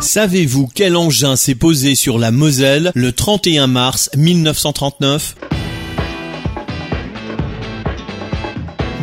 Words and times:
Savez-vous 0.00 0.66
quel 0.74 0.96
engin 0.96 1.36
s'est 1.36 1.54
posé 1.54 1.94
sur 1.94 2.18
la 2.18 2.30
Moselle 2.30 2.90
le 2.94 3.12
31 3.12 3.66
mars 3.66 4.08
1939 4.16 5.36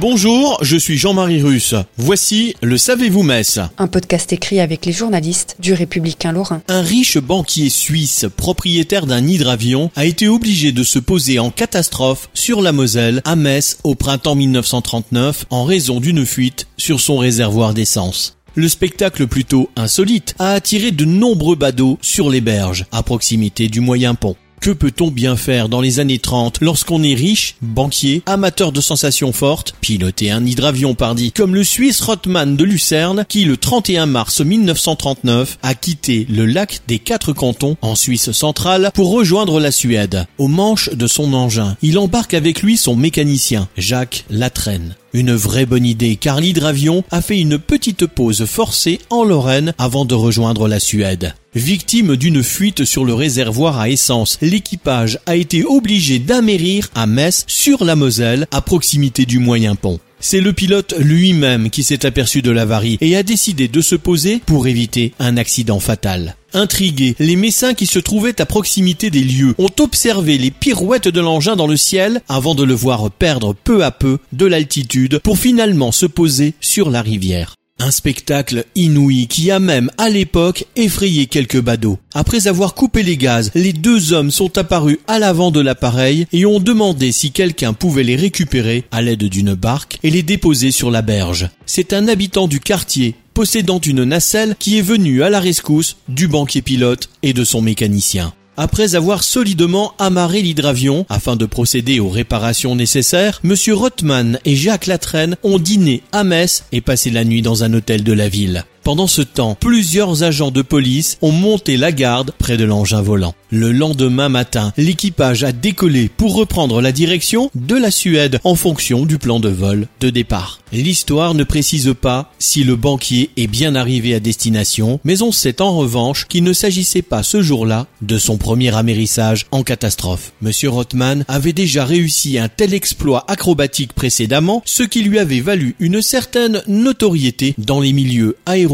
Bonjour, 0.00 0.58
je 0.62 0.76
suis 0.76 0.96
Jean-Marie 0.96 1.42
Russe. 1.42 1.74
Voici 1.96 2.54
le 2.62 2.78
Savez-vous 2.78 3.24
Metz 3.24 3.58
Un 3.76 3.88
podcast 3.88 4.32
écrit 4.32 4.60
avec 4.60 4.86
les 4.86 4.92
journalistes 4.92 5.56
du 5.58 5.72
Républicain 5.72 6.30
Lorrain. 6.30 6.62
Un 6.68 6.82
riche 6.82 7.18
banquier 7.18 7.70
suisse, 7.70 8.26
propriétaire 8.36 9.06
d'un 9.06 9.26
hydravion, 9.26 9.90
a 9.96 10.04
été 10.04 10.28
obligé 10.28 10.70
de 10.70 10.84
se 10.84 11.00
poser 11.00 11.40
en 11.40 11.50
catastrophe 11.50 12.28
sur 12.34 12.62
la 12.62 12.70
Moselle, 12.70 13.20
à 13.24 13.34
Metz, 13.34 13.78
au 13.82 13.96
printemps 13.96 14.36
1939, 14.36 15.46
en 15.50 15.64
raison 15.64 15.98
d'une 15.98 16.24
fuite 16.24 16.68
sur 16.76 17.00
son 17.00 17.18
réservoir 17.18 17.74
d'essence. 17.74 18.36
Le 18.56 18.68
spectacle 18.68 19.26
plutôt 19.26 19.68
insolite 19.74 20.34
a 20.38 20.52
attiré 20.52 20.92
de 20.92 21.04
nombreux 21.04 21.56
badauds 21.56 21.98
sur 22.00 22.30
les 22.30 22.40
berges, 22.40 22.86
à 22.92 23.02
proximité 23.02 23.68
du 23.68 23.80
moyen 23.80 24.14
pont. 24.14 24.36
Que 24.60 24.70
peut-on 24.70 25.10
bien 25.10 25.36
faire 25.36 25.68
dans 25.68 25.82
les 25.82 26.00
années 26.00 26.20
30 26.20 26.60
lorsqu'on 26.62 27.02
est 27.02 27.14
riche, 27.14 27.56
banquier, 27.60 28.22
amateur 28.24 28.72
de 28.72 28.80
sensations 28.80 29.32
fortes, 29.32 29.74
piloter 29.80 30.30
un 30.30 30.46
hydravion 30.46 30.94
pardi, 30.94 31.32
comme 31.32 31.54
le 31.54 31.64
Suisse 31.64 32.00
Rothman 32.00 32.56
de 32.56 32.64
Lucerne 32.64 33.26
qui 33.28 33.44
le 33.44 33.58
31 33.58 34.06
mars 34.06 34.40
1939 34.40 35.58
a 35.62 35.74
quitté 35.74 36.26
le 36.30 36.46
lac 36.46 36.80
des 36.88 36.98
quatre 36.98 37.34
cantons 37.34 37.76
en 37.82 37.94
Suisse 37.94 38.30
centrale 38.30 38.90
pour 38.94 39.10
rejoindre 39.10 39.60
la 39.60 39.70
Suède. 39.70 40.26
Au 40.38 40.48
manche 40.48 40.88
de 40.90 41.06
son 41.06 41.34
engin, 41.34 41.76
il 41.82 41.98
embarque 41.98 42.32
avec 42.32 42.62
lui 42.62 42.78
son 42.78 42.96
mécanicien, 42.96 43.68
Jacques 43.76 44.24
Latraine. 44.30 44.94
Une 45.14 45.32
vraie 45.32 45.64
bonne 45.64 45.86
idée 45.86 46.16
car 46.16 46.40
l'hydravion 46.40 47.04
a 47.12 47.22
fait 47.22 47.38
une 47.38 47.56
petite 47.56 48.04
pause 48.04 48.46
forcée 48.46 48.98
en 49.10 49.22
Lorraine 49.22 49.72
avant 49.78 50.04
de 50.04 50.14
rejoindre 50.16 50.66
la 50.66 50.80
Suède. 50.80 51.34
Victime 51.54 52.16
d'une 52.16 52.42
fuite 52.42 52.84
sur 52.84 53.04
le 53.04 53.14
réservoir 53.14 53.78
à 53.78 53.88
essence, 53.88 54.38
l'équipage 54.42 55.20
a 55.26 55.36
été 55.36 55.64
obligé 55.64 56.18
d'amérir 56.18 56.88
à 56.96 57.06
Metz 57.06 57.44
sur 57.46 57.84
la 57.84 57.94
Moselle 57.94 58.48
à 58.50 58.60
proximité 58.60 59.24
du 59.24 59.38
moyen 59.38 59.76
pont. 59.76 60.00
C'est 60.18 60.40
le 60.40 60.52
pilote 60.52 60.94
lui-même 60.98 61.70
qui 61.70 61.84
s'est 61.84 62.06
aperçu 62.06 62.42
de 62.42 62.50
l'avarie 62.50 62.98
et 63.00 63.14
a 63.14 63.22
décidé 63.22 63.68
de 63.68 63.80
se 63.82 63.94
poser 63.94 64.40
pour 64.44 64.66
éviter 64.66 65.12
un 65.20 65.36
accident 65.36 65.78
fatal. 65.78 66.34
Intrigués, 66.54 67.16
les 67.18 67.34
Messins 67.34 67.74
qui 67.74 67.86
se 67.86 67.98
trouvaient 67.98 68.40
à 68.40 68.46
proximité 68.46 69.10
des 69.10 69.24
lieux 69.24 69.56
ont 69.58 69.70
observé 69.80 70.38
les 70.38 70.52
pirouettes 70.52 71.08
de 71.08 71.20
l'engin 71.20 71.56
dans 71.56 71.66
le 71.66 71.76
ciel 71.76 72.22
avant 72.28 72.54
de 72.54 72.62
le 72.62 72.74
voir 72.74 73.10
perdre 73.10 73.54
peu 73.54 73.84
à 73.84 73.90
peu 73.90 74.18
de 74.32 74.46
l'altitude 74.46 75.18
pour 75.18 75.36
finalement 75.36 75.90
se 75.90 76.06
poser 76.06 76.54
sur 76.60 76.90
la 76.90 77.02
rivière. 77.02 77.54
Un 77.80 77.90
spectacle 77.90 78.66
inouï 78.76 79.26
qui 79.26 79.50
a 79.50 79.58
même, 79.58 79.90
à 79.98 80.08
l'époque, 80.08 80.64
effrayé 80.76 81.26
quelques 81.26 81.60
badauds. 81.60 81.98
Après 82.14 82.46
avoir 82.46 82.74
coupé 82.74 83.02
les 83.02 83.16
gaz, 83.16 83.50
les 83.56 83.72
deux 83.72 84.12
hommes 84.12 84.30
sont 84.30 84.56
apparus 84.56 84.98
à 85.08 85.18
l'avant 85.18 85.50
de 85.50 85.60
l'appareil 85.60 86.28
et 86.32 86.46
ont 86.46 86.60
demandé 86.60 87.10
si 87.10 87.32
quelqu'un 87.32 87.72
pouvait 87.72 88.04
les 88.04 88.14
récupérer 88.14 88.84
à 88.92 89.02
l'aide 89.02 89.24
d'une 89.24 89.54
barque 89.54 89.98
et 90.04 90.10
les 90.10 90.22
déposer 90.22 90.70
sur 90.70 90.92
la 90.92 91.02
berge. 91.02 91.48
C'est 91.66 91.92
un 91.92 92.06
habitant 92.06 92.46
du 92.46 92.60
quartier 92.60 93.16
possédant 93.34 93.80
une 93.80 94.04
nacelle 94.04 94.54
qui 94.58 94.78
est 94.78 94.82
venu 94.82 95.22
à 95.22 95.30
la 95.30 95.40
rescousse 95.40 95.96
du 96.08 96.28
banquier 96.28 96.62
pilote 96.62 97.10
et 97.22 97.32
de 97.32 97.44
son 97.44 97.60
mécanicien. 97.60 98.32
Après 98.56 98.94
avoir 98.94 99.24
solidement 99.24 99.94
amarré 99.98 100.40
l'hydravion 100.40 101.04
afin 101.08 101.34
de 101.34 101.44
procéder 101.44 101.98
aux 101.98 102.08
réparations 102.08 102.76
nécessaires, 102.76 103.40
Monsieur 103.42 103.74
Rothman 103.74 104.38
et 104.44 104.54
Jacques 104.54 104.86
Latraine 104.86 105.36
ont 105.42 105.58
dîné 105.58 106.02
à 106.12 106.22
Metz 106.22 106.64
et 106.70 106.80
passé 106.80 107.10
la 107.10 107.24
nuit 107.24 107.42
dans 107.42 107.64
un 107.64 107.74
hôtel 107.74 108.04
de 108.04 108.12
la 108.12 108.28
ville. 108.28 108.64
Pendant 108.84 109.06
ce 109.06 109.22
temps, 109.22 109.56
plusieurs 109.58 110.24
agents 110.24 110.50
de 110.50 110.60
police 110.60 111.16
ont 111.22 111.32
monté 111.32 111.78
la 111.78 111.90
garde 111.90 112.32
près 112.38 112.58
de 112.58 112.64
l'engin 112.64 113.00
volant. 113.00 113.34
Le 113.50 113.72
lendemain 113.72 114.28
matin, 114.28 114.74
l'équipage 114.76 115.42
a 115.42 115.52
décollé 115.52 116.10
pour 116.14 116.34
reprendre 116.34 116.82
la 116.82 116.92
direction 116.92 117.50
de 117.54 117.76
la 117.76 117.90
Suède 117.90 118.40
en 118.44 118.56
fonction 118.56 119.06
du 119.06 119.16
plan 119.16 119.40
de 119.40 119.48
vol 119.48 119.86
de 120.00 120.10
départ. 120.10 120.60
L'histoire 120.70 121.34
ne 121.34 121.44
précise 121.44 121.94
pas 121.98 122.32
si 122.38 122.64
le 122.64 122.76
banquier 122.76 123.30
est 123.36 123.46
bien 123.46 123.74
arrivé 123.74 124.12
à 124.14 124.20
destination, 124.20 125.00
mais 125.04 125.22
on 125.22 125.32
sait 125.32 125.62
en 125.62 125.76
revanche 125.76 126.26
qu'il 126.26 126.42
ne 126.42 126.52
s'agissait 126.52 127.00
pas 127.00 127.22
ce 127.22 127.40
jour-là 127.40 127.86
de 128.02 128.18
son 128.18 128.38
premier 128.38 128.74
amérissage 128.76 129.46
en 129.50 129.62
catastrophe. 129.62 130.32
Monsieur 130.42 130.68
Rothman 130.68 131.24
avait 131.28 131.52
déjà 131.52 131.84
réussi 131.84 132.38
un 132.38 132.48
tel 132.48 132.74
exploit 132.74 133.24
acrobatique 133.28 133.92
précédemment, 133.92 134.62
ce 134.66 134.82
qui 134.82 135.04
lui 135.04 135.20
avait 135.20 135.40
valu 135.40 135.76
une 135.78 136.02
certaine 136.02 136.60
notoriété 136.66 137.54
dans 137.56 137.80
les 137.80 137.92
milieux 137.92 138.36
aéronautiques 138.44 138.73